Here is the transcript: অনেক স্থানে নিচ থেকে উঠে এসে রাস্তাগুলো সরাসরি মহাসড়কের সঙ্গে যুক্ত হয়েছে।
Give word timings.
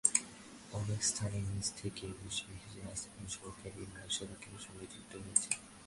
অনেক 0.73 1.01
স্থানে 1.03 1.37
নিচ 1.47 1.67
থেকে 1.79 2.03
উঠে 2.07 2.45
এসে 2.57 2.79
রাস্তাগুলো 2.87 3.27
সরাসরি 3.29 3.83
মহাসড়কের 3.91 4.53
সঙ্গে 4.65 4.85
যুক্ত 4.93 5.11
হয়েছে। 5.23 5.49